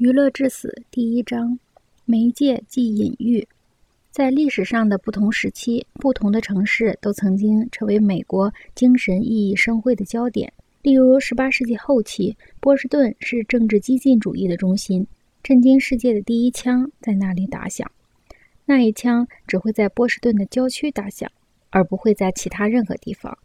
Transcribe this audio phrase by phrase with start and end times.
[0.00, 1.58] 娱乐至死第一章：
[2.06, 3.46] 媒介即隐喻。
[4.10, 10.50] 在历史上的不同时期，不同的城市都曾经成为美国精神熠熠生辉的焦点。
[10.80, 15.06] 例如，18世纪后期，波士顿是政治激进主义的中心，
[15.42, 17.86] 震惊世界的第一枪在那里打响。
[18.64, 21.30] 那一枪只会在波士顿的郊区打响，
[21.68, 23.36] 而不会在其他任何地方。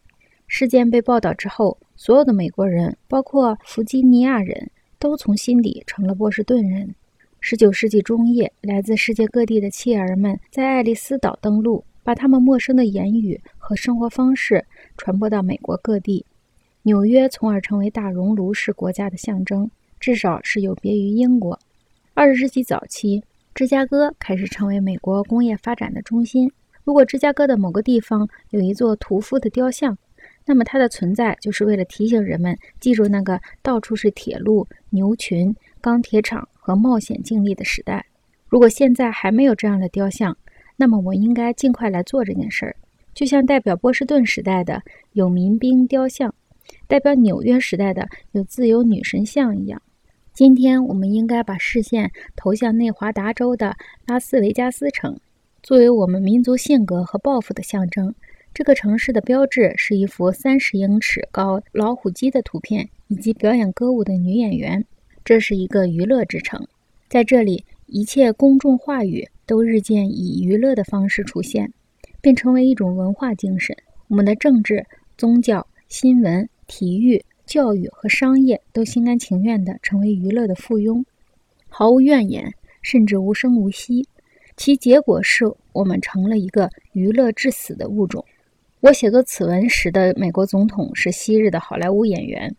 [0.46, 4.70] 事件被报道之后，所有的美国人，包括弗吉尼亚人。
[5.06, 6.92] 都从心底成了波士顿人。
[7.38, 14.66] 十九世纪中叶，来自世界各地的弃儿们在爱丽丝岛登陆，把他们陌生的言语和生活方式
[14.96, 16.26] 传播到美国各地。
[16.82, 21.56] 纽约从而成为大熔炉式国家的象征，至少是有别于英国。
[22.12, 23.22] 二十世纪早期，
[23.54, 26.50] 芝加哥开始成为美国工业发展的中心。
[26.82, 29.96] 如果芝加哥的某个地方有一座屠夫的雕像，
[30.46, 38.06] 那么它的存在就是为了提醒人们记住那个到处是铁路、牛群、钢铁厂和冒险经历的时代。
[38.48, 40.36] 如果现在还没有这样的雕像，
[40.76, 42.76] 那么我应该尽快来做这件事儿。
[43.12, 44.80] 就像代表波士顿时代的
[45.12, 46.32] 有民兵雕像，
[46.86, 49.82] 代表纽约时代的有自由女神像一样。
[50.32, 53.74] 今天我们应该把视线投向内华达州的
[54.06, 55.18] 拉斯维加斯城，
[55.62, 58.14] 作为我们民族性格和抱负的象征。
[58.56, 64.82] 这个城市的标志是一幅三十英尺高老虎机的图片，以及表演歌舞的女演员。
[65.22, 66.66] 这是一个娱乐之城，
[67.06, 71.70] 在这里，一切公众话语都日渐以娱乐的方式出现，
[72.22, 73.76] 并成为一种文化精神。
[74.08, 74.86] 我们的政治、
[75.18, 81.04] 宗教、新闻、体育、教育和商业都心甘情愿地成为娱乐的附庸，
[81.68, 84.08] 毫无怨言，甚至无声无息。
[84.56, 88.24] 其结果是我们成了一个娱乐致死的物种。
[88.80, 92.54] 我写作此文时的美国总统是昔日的好莱坞演员，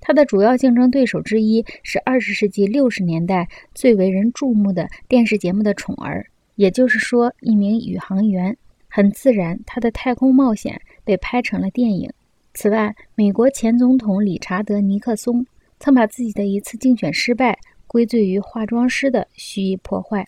[0.00, 8.56] 他的主要竞争对手之一是二十世纪六十年代最为人注目的电视节目的宠儿，也就是说，一名宇航员。
[8.94, 12.12] 很自然，他的太空冒险被拍成了电影。
[12.52, 15.46] 此外，美国前总统理查德·尼克松
[15.80, 20.26] 曾把自己的一次竞选失败归罪于化妆师的蓄意破坏。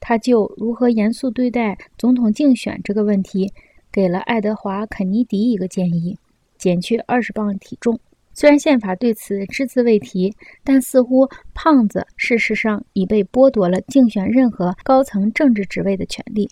[0.00, 3.52] 他就如何严肃对待总统竞选这个问题。
[3.92, 6.16] 给了爱德华·肯尼迪一个建议：
[6.58, 7.98] 减去二十磅体重。
[8.32, 16.48] 虽然宪法对此只字未提，但似乎胖子事实上已被剥夺了竞选任何高层政治职位的权利。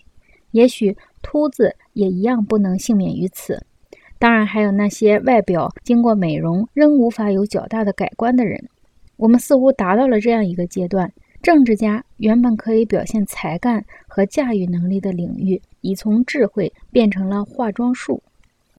[0.51, 3.63] 也许秃子也一样不能幸免于此。
[4.19, 8.69] 当然，还有那些外表经过美容仍无法有较大的改观的人。
[9.15, 11.11] 我们似乎达到了这样一个阶段。
[11.41, 18.21] 政治家原本可以表现才干和驾驭能力的领域，已从智慧变成了化妆术。